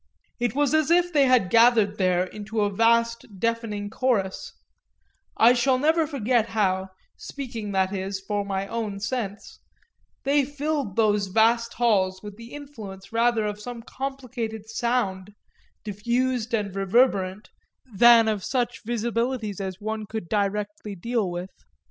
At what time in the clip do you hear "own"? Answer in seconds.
8.67-8.99